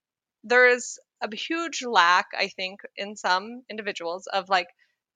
[0.43, 4.68] there is a huge lack I think in some individuals of like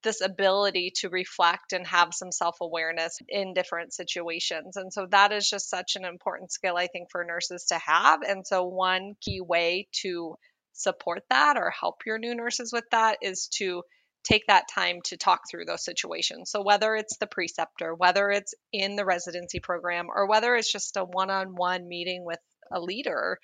[0.03, 4.77] this ability to reflect and have some self awareness in different situations.
[4.77, 8.21] And so that is just such an important skill, I think, for nurses to have.
[8.21, 10.35] And so, one key way to
[10.73, 13.83] support that or help your new nurses with that is to
[14.23, 16.49] take that time to talk through those situations.
[16.49, 20.97] So, whether it's the preceptor, whether it's in the residency program, or whether it's just
[20.97, 22.39] a one on one meeting with
[22.71, 23.37] a leader,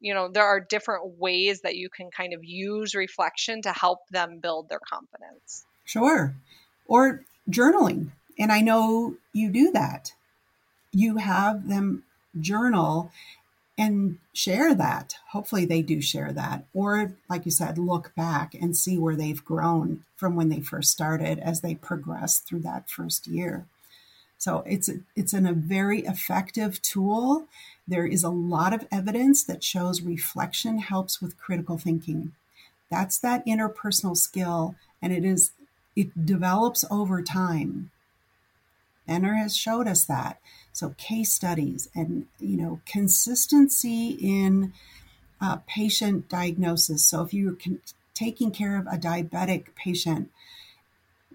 [0.00, 4.00] you know, there are different ways that you can kind of use reflection to help
[4.10, 5.64] them build their confidence.
[5.84, 6.34] Sure.
[6.86, 8.10] Or journaling.
[8.38, 10.12] And I know you do that.
[10.92, 12.04] You have them
[12.40, 13.10] journal
[13.76, 15.16] and share that.
[15.30, 16.64] Hopefully, they do share that.
[16.72, 20.90] Or, like you said, look back and see where they've grown from when they first
[20.90, 23.66] started as they progress through that first year.
[24.38, 27.46] So it's it's an, a very effective tool.
[27.88, 32.32] There is a lot of evidence that shows reflection helps with critical thinking.
[32.90, 35.52] That's that interpersonal skill, and it is
[35.96, 37.90] it develops over time.
[39.06, 40.40] Benner has showed us that.
[40.72, 44.72] So case studies and you know consistency in
[45.40, 47.06] uh, patient diagnosis.
[47.06, 47.80] So if you're con-
[48.14, 50.30] taking care of a diabetic patient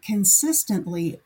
[0.01, 1.19] consistently,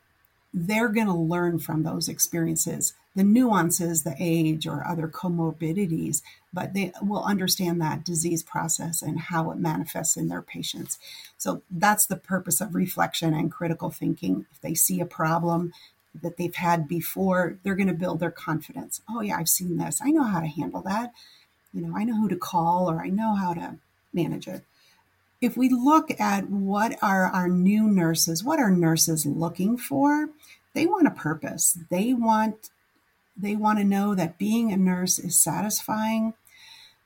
[0.53, 6.73] they're going to learn from those experiences, the nuances, the age, or other comorbidities, but
[6.73, 10.97] they will understand that disease process and how it manifests in their patients.
[11.37, 14.45] So that's the purpose of reflection and critical thinking.
[14.51, 15.73] If they see a problem
[16.21, 19.01] that they've had before, they're going to build their confidence.
[19.09, 19.99] Oh, yeah, I've seen this.
[20.03, 21.13] I know how to handle that.
[21.73, 23.77] You know, I know who to call or I know how to
[24.13, 24.63] manage it
[25.43, 30.29] if we look at what are our new nurses, what are nurses looking for?
[30.73, 31.77] They want a purpose.
[31.89, 32.69] They want
[33.35, 36.33] they want to know that being a nurse is satisfying.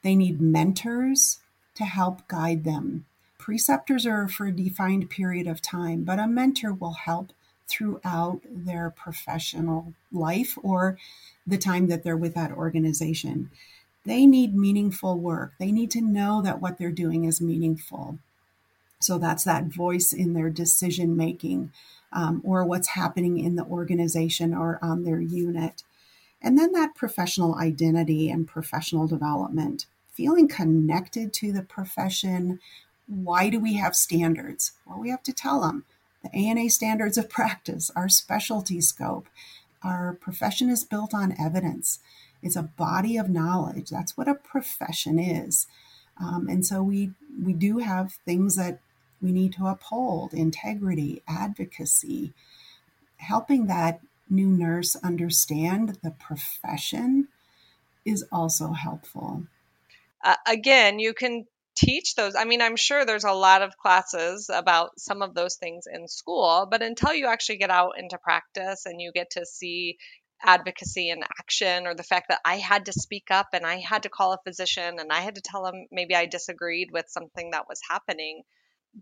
[0.04, 1.40] They need mentors
[1.76, 3.06] to help guide them.
[3.38, 7.32] Preceptors are for a defined period of time, but a mentor will help
[7.68, 10.98] throughout their professional life or
[11.46, 13.52] the time that they're with that organization.
[14.06, 15.54] They need meaningful work.
[15.60, 18.20] They need to know that what they're doing is meaningful.
[19.00, 21.72] So that's that voice in their decision making
[22.12, 25.84] um, or what's happening in the organization or on their unit.
[26.42, 32.60] And then that professional identity and professional development, feeling connected to the profession.
[33.08, 34.74] Why do we have standards?
[34.86, 35.86] Well, we have to tell them
[36.24, 39.28] the ANA standards of practice, our specialty scope.
[39.84, 42.00] Our profession is built on evidence.
[42.42, 43.90] It's a body of knowledge.
[43.90, 45.68] That's what a profession is.
[46.20, 47.12] Um, and so we
[47.44, 48.80] we do have things that
[49.22, 52.34] we need to uphold integrity, advocacy,
[53.18, 57.28] helping that new nurse understand the profession
[58.06, 59.44] is also helpful.
[60.24, 62.36] Uh, again, you can teach those.
[62.36, 66.08] I mean, I'm sure there's a lot of classes about some of those things in
[66.08, 69.98] school, but until you actually get out into practice and you get to see
[70.44, 74.04] advocacy in action or the fact that I had to speak up and I had
[74.04, 77.52] to call a physician and I had to tell them maybe I disagreed with something
[77.52, 78.44] that was happening,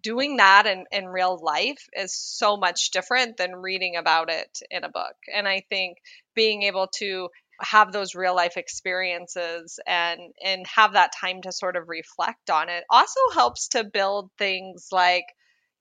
[0.02, 4.84] doing that in, in real life is so much different than reading about it in
[4.84, 5.16] a book.
[5.34, 5.98] And I think
[6.36, 7.30] being able to
[7.62, 12.68] have those real life experiences and and have that time to sort of reflect on
[12.68, 15.26] it also helps to build things like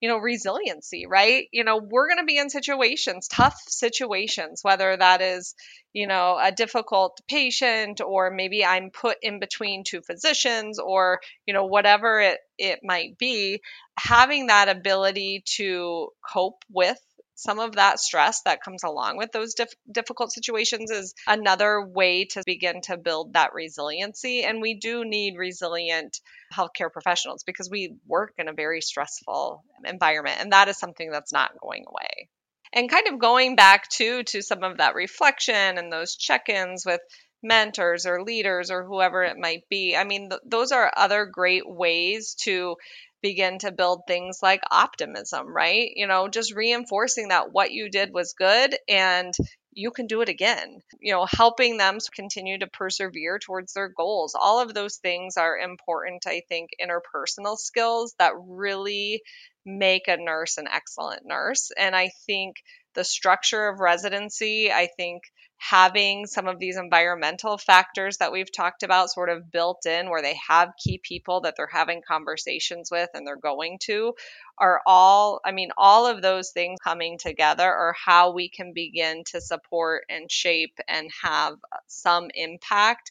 [0.05, 1.47] you know, resiliency, right?
[1.51, 5.55] You know, we're going to be in situations, tough situations, whether that is,
[5.95, 11.55] you know, a difficult patient or maybe I'm put in between two physicians or, you
[11.55, 13.63] know, whatever it, it might be.
[13.99, 17.01] Having that ability to cope with
[17.35, 22.27] some of that stress that comes along with those dif- difficult situations is another way
[22.27, 24.43] to begin to build that resiliency.
[24.45, 26.21] And we do need resilient
[26.53, 30.39] healthcare professionals because we work in a very stressful environment.
[30.41, 32.29] And that is something that's not going away.
[32.73, 37.01] And kind of going back to to some of that reflection and those check-ins with
[37.43, 39.95] mentors or leaders or whoever it might be.
[39.97, 42.77] I mean, th- those are other great ways to
[43.25, 45.89] begin to build things like optimism, right?
[45.97, 49.33] You know, just reinforcing that what you did was good and
[49.73, 50.81] you can do it again.
[51.01, 54.37] You know, helping them continue to persevere towards their goals.
[54.39, 59.23] All of those things are important, I think, interpersonal skills that really
[59.65, 61.71] make a nurse an excellent nurse.
[61.79, 62.57] And I think
[62.95, 65.23] the structure of residency, I think
[65.71, 70.21] having some of these environmental factors that we've talked about sort of built in where
[70.21, 74.13] they have key people that they're having conversations with and they're going to
[74.59, 79.25] are all i mean all of those things coming together are how we can begin
[79.25, 81.55] to support and shape and have
[81.87, 83.11] some impact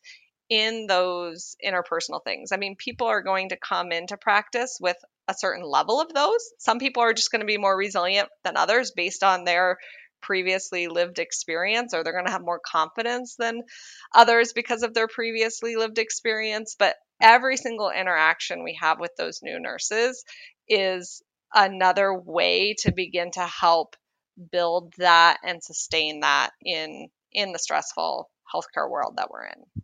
[0.50, 2.52] in those interpersonal things.
[2.52, 4.98] I mean, people are going to come into practice with
[5.28, 6.42] a certain level of those.
[6.60, 9.78] Some people are just going to be more resilient than others based on their
[10.24, 13.62] previously lived experience, or they're going to have more confidence than
[14.16, 16.76] others because of their previously lived experience.
[16.78, 20.24] But every single interaction we have with those new nurses
[20.68, 21.22] is
[21.54, 23.96] another way to begin to help
[24.52, 29.84] build that and sustain that in in the stressful healthcare world that we're in.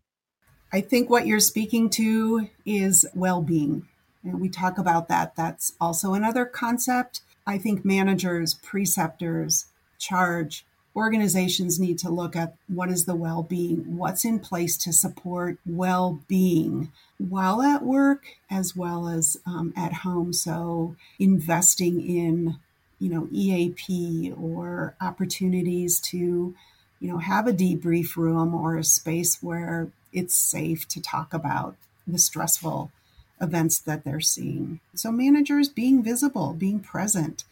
[0.72, 3.88] I think what you're speaking to is well being.
[4.24, 5.36] And we talk about that.
[5.36, 7.22] That's also another concept.
[7.48, 9.66] I think managers, preceptors,
[10.00, 14.92] charge, organizations need to look at what is the well being, what's in place to
[14.92, 20.34] support well being while at work as well as um, at home.
[20.34, 22.58] So investing in,
[23.00, 26.56] you know, EAP or opportunities to,
[27.00, 31.76] you know, have a debrief room or a space where it's safe to talk about
[32.08, 32.92] the stressful
[33.42, 34.80] events that they're seeing.
[34.96, 37.44] So, managers being visible, being present,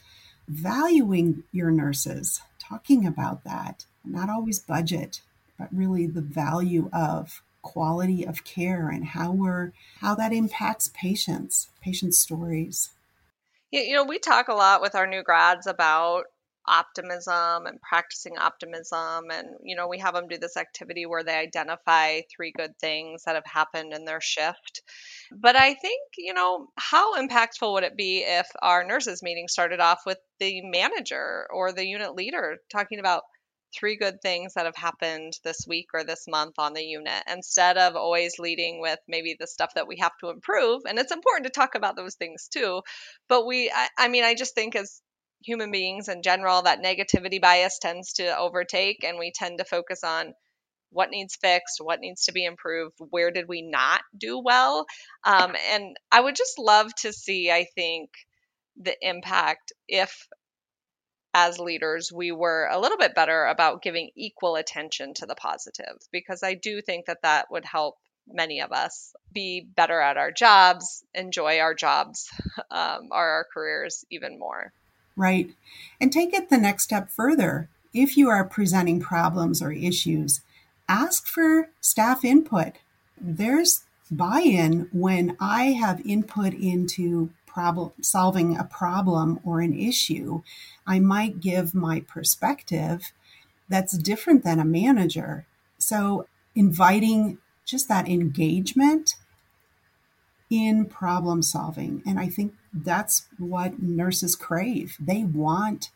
[0.48, 5.22] valuing your nurses, talking about that, not always budget,
[5.58, 11.68] but really the value of quality of care and how we're how that impacts patients,
[11.82, 12.92] patient stories.
[13.72, 16.26] You know, we talk a lot with our new grads about
[16.68, 19.30] optimism and practicing optimism.
[19.32, 23.24] And you know we have them do this activity where they identify three good things
[23.26, 24.82] that have happened in their shift.
[25.32, 29.80] But i think you know how impactful would it be if our nurses meeting started
[29.80, 33.24] off with the manager or the unit leader talking about
[33.78, 37.78] three good things that have happened this week or this month on the unit instead
[37.78, 40.82] of always leading with maybe the stuff that we have to improve?
[40.88, 42.82] And it's important to talk about those things too.
[43.28, 45.02] But we I, I mean i just think as
[45.44, 50.04] human beings in general, that negativity bias tends to overtake, and we tend to focus
[50.04, 50.34] on
[50.90, 54.86] what needs fixed, what needs to be improved, where did we not do well.
[55.24, 58.10] Um, and I would just love to see, I think,
[58.78, 60.28] the impact if
[61.34, 65.98] as leaders we were a little bit better about giving equal attention to the positive
[66.12, 67.96] because i do think that that would help
[68.28, 72.30] many of us be better at our jobs enjoy our jobs
[72.72, 74.72] um, or our careers even more
[75.18, 75.52] right?
[76.00, 77.68] And take it the next step further.
[77.94, 80.42] If you are presenting problems or issues,
[80.88, 82.74] ask for staff input.
[83.20, 90.44] There's buy in when I have input into problem solving a problem or an issue.
[90.86, 93.12] I might give my perspective
[93.68, 95.46] that's different than a manager.
[95.78, 99.16] So inviting just that engagement
[100.50, 102.02] in problem solving.
[102.06, 104.98] And I think that's what nurses crave.
[105.00, 105.92] They want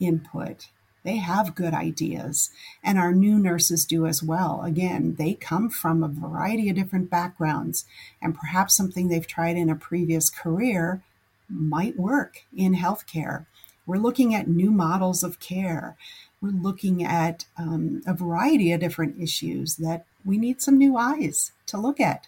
[0.00, 0.68] input.
[1.04, 2.50] They have good ideas,
[2.82, 4.62] and our new nurses do as well.
[4.62, 7.86] Again, they come from a variety of different backgrounds,
[8.20, 11.02] and perhaps something they've tried in a previous career
[11.48, 13.46] might work in healthcare.
[13.86, 15.96] We're looking at new models of care.
[16.42, 21.52] We're looking at um, a variety of different issues that we need some new eyes
[21.66, 22.26] to look at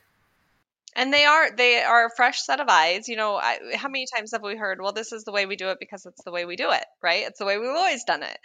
[0.96, 4.06] and they are they are a fresh set of eyes you know I, how many
[4.14, 6.32] times have we heard well this is the way we do it because it's the
[6.32, 7.24] way we do it right?
[7.26, 8.38] It's the way we've always done it.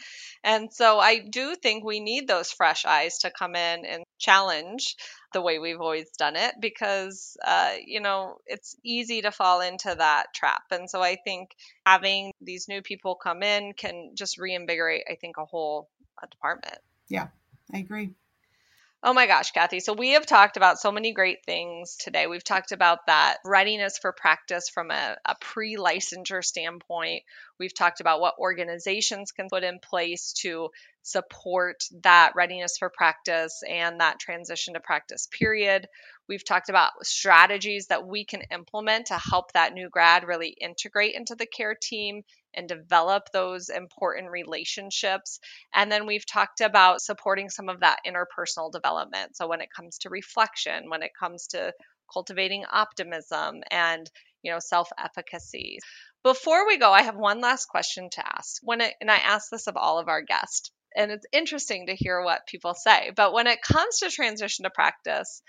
[0.43, 4.95] And so i do think we need those fresh eyes to come in and challenge
[5.33, 9.93] the way we've always done it because uh, you know it's easy to fall into
[9.97, 10.63] that trap.
[10.71, 11.49] And so i think
[11.85, 15.89] having these new people come in can just reinvigorate i think a whole
[16.23, 16.77] a department.
[17.09, 17.27] Yeah
[17.73, 18.11] i agree
[19.07, 19.81] Oh my gosh, Kathy.
[19.81, 22.25] So we have talked about so many great things today.
[22.25, 27.21] We've talked about that readiness for practice from a, a pre licensure standpoint.
[27.59, 30.71] We've talked about what organizations can put in place to
[31.03, 35.87] support that readiness for practice and that transition to practice period.
[36.27, 41.15] We've talked about strategies that we can implement to help that new grad really integrate
[41.15, 42.23] into the care team
[42.53, 45.39] and develop those important relationships.
[45.73, 49.35] And then we've talked about supporting some of that interpersonal development.
[49.35, 51.73] So when it comes to reflection, when it comes to
[52.11, 54.09] cultivating optimism and
[54.43, 55.79] you know self-efficacy.
[56.23, 58.57] Before we go, I have one last question to ask.
[58.61, 61.95] When it, and I ask this of all of our guests and it's interesting to
[61.95, 63.11] hear what people say.
[63.15, 65.41] But when it comes to transition to practice,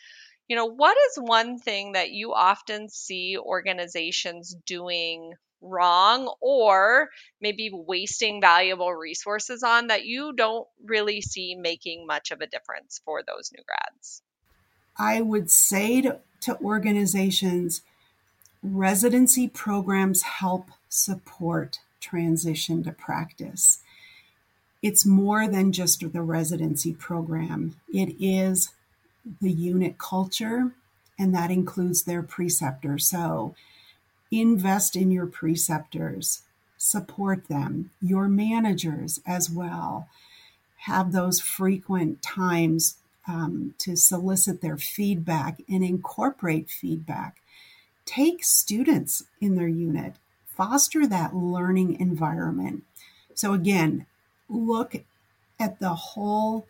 [0.49, 7.09] you know, what is one thing that you often see organizations doing wrong or
[7.41, 13.01] maybe wasting valuable resources on that you don't really see making much of a difference
[13.05, 14.23] for those new grads?
[14.99, 17.83] I would say to, to organizations,
[18.63, 23.81] residency programs help support transition to practice.
[24.83, 28.71] It's more than just the residency program, it is
[29.41, 30.73] the unit culture,
[31.19, 32.99] and that includes their preceptor.
[32.99, 33.55] So
[34.31, 36.43] invest in your preceptors,
[36.77, 40.09] support them, your managers as well.
[40.81, 42.97] Have those frequent times
[43.27, 47.37] um, to solicit their feedback and incorporate feedback.
[48.05, 50.15] Take students in their unit,
[50.47, 52.85] foster that learning environment.
[53.35, 54.07] So, again,
[54.49, 54.95] look
[55.59, 56.67] at the whole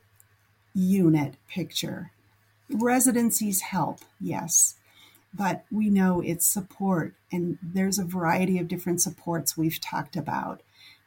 [0.74, 2.10] unit picture.
[2.70, 4.76] Residencies help, yes,
[5.32, 10.62] but we know it's support, and there's a variety of different supports we've talked about.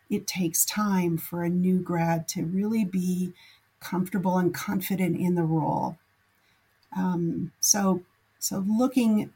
[0.10, 3.34] It takes time for a new grad to really be
[3.80, 5.98] comfortable and confident in the role.
[6.96, 8.04] Um, so,
[8.40, 9.32] so looking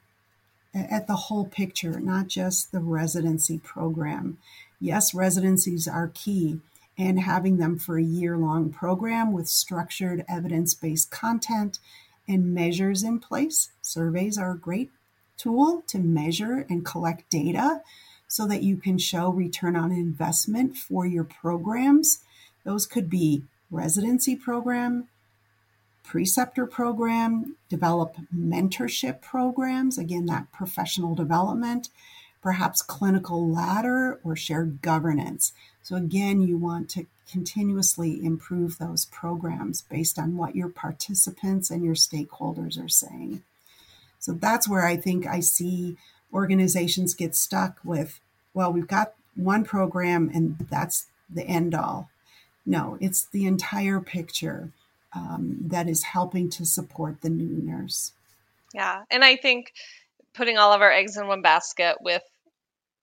[0.74, 4.38] at the whole picture, not just the residency program.
[4.80, 6.60] Yes, residencies are key,
[6.98, 11.80] and having them for a year long program with structured evidence based content
[12.28, 13.70] and measures in place.
[13.82, 14.92] Surveys are a great
[15.38, 17.82] tool to measure and collect data
[18.28, 22.20] so that you can show return on investment for your programs.
[22.64, 25.08] Those could be residency program,
[26.04, 31.90] preceptor program, develop mentorship programs, again, that professional development,
[32.42, 35.54] perhaps clinical ladder or shared governance.
[35.82, 41.84] So, again, you want to continuously improve those programs based on what your participants and
[41.84, 43.44] your stakeholders are saying.
[44.20, 45.98] So, that's where I think I see
[46.34, 48.20] organizations get stuck with,
[48.54, 52.10] well, we've got one program and that's the end all.
[52.66, 54.70] No, it's the entire picture
[55.14, 58.14] um, that is helping to support the new nurse.
[58.74, 59.04] Yeah.
[59.12, 59.72] And I think
[60.34, 62.24] putting all of our eggs in one basket with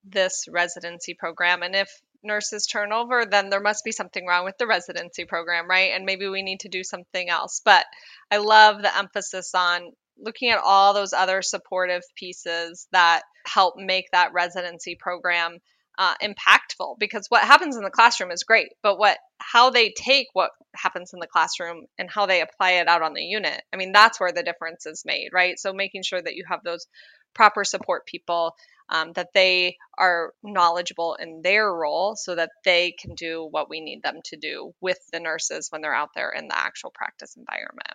[0.04, 1.88] this residency program, and if
[2.22, 5.92] nurses turnover, then there must be something wrong with the residency program, right?
[5.94, 7.60] And maybe we need to do something else.
[7.64, 7.84] But
[8.30, 14.06] I love the emphasis on looking at all those other supportive pieces that help make
[14.12, 15.58] that residency program
[15.98, 20.28] uh, impactful because what happens in the classroom is great, but what how they take
[20.32, 23.76] what happens in the classroom and how they apply it out on the unit, I
[23.76, 25.58] mean, that's where the difference is made, right?
[25.58, 26.86] So making sure that you have those
[27.34, 28.54] proper support people,
[28.88, 33.80] um, that they are knowledgeable in their role so that they can do what we
[33.80, 37.36] need them to do with the nurses when they're out there in the actual practice
[37.36, 37.94] environment.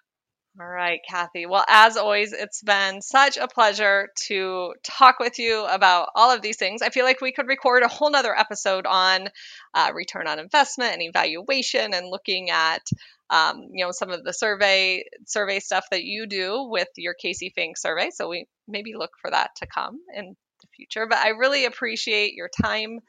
[0.58, 1.45] All right, Kathy.
[1.45, 6.41] Well, as always, it's been such a pleasure to talk with you about all of
[6.41, 6.82] these things.
[6.82, 9.28] I feel like we could record a whole nother episode on
[9.74, 12.88] uh, return on investment and evaluation and looking at
[13.30, 17.51] um, you know some of the survey survey stuff that you do with your Casey
[17.53, 18.10] Fink survey.
[18.12, 21.06] So we maybe look for that to come in the future.
[21.06, 22.99] But I really appreciate your time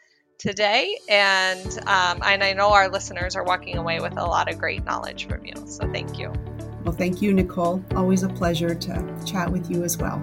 [0.40, 4.58] today, and um, and I know our listeners are walking away with a lot of
[4.58, 5.54] great knowledge from you.
[5.66, 6.32] So thank you.
[6.96, 7.84] Thank you, Nicole.
[7.94, 10.22] Always a pleasure to chat with you as well.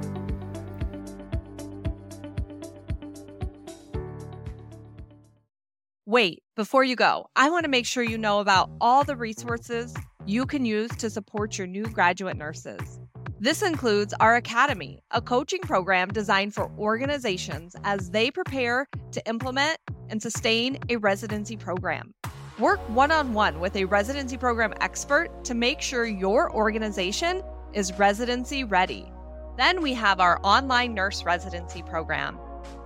[6.05, 9.95] Wait, before you go, I want to make sure you know about all the resources
[10.25, 12.99] you can use to support your new graduate nurses.
[13.39, 19.79] This includes our Academy, a coaching program designed for organizations as they prepare to implement
[20.09, 22.13] and sustain a residency program.
[22.59, 27.41] Work one on one with a residency program expert to make sure your organization
[27.73, 29.11] is residency ready.
[29.57, 32.37] Then we have our online nurse residency program.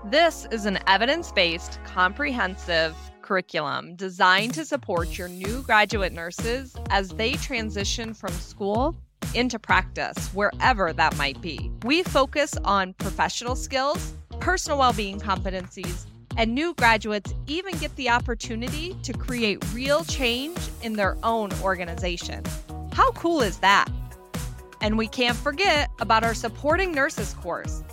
[0.06, 7.10] This is an evidence based, comprehensive curriculum designed to support your new graduate nurses as
[7.10, 8.96] they transition from school
[9.34, 11.70] into practice, wherever that might be.
[11.84, 16.06] We focus on professional skills, personal well being competencies,
[16.38, 22.44] and new graduates even get the opportunity to create real change in their own organization.
[22.94, 23.88] How cool is that?
[24.80, 27.84] And we can't forget about our Supporting Nurses course,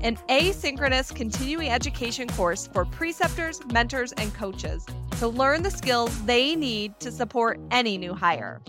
[0.00, 4.84] an asynchronous continuing education course for preceptors, mentors, and coaches
[5.18, 8.60] to learn the skills they need to support any new hire.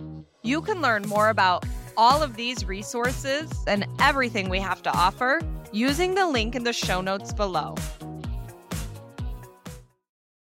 [0.44, 1.66] You can learn more about
[1.98, 5.42] all of these resources and everything we have to offer
[5.72, 7.76] using the link in the show notes below.